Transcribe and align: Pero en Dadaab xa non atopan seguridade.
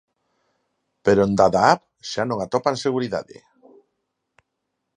Pero 1.05 1.21
en 1.27 1.33
Dadaab 1.39 1.79
xa 2.11 2.23
non 2.25 2.39
atopan 2.45 2.75
seguridade. 2.85 3.37